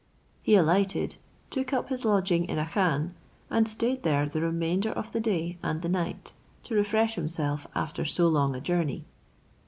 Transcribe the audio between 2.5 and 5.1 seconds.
a khan, and stayed there the remainder